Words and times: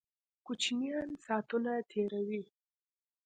کوچینان 0.45 1.09
ساتونه 1.25 1.73
تیروي 1.89 2.43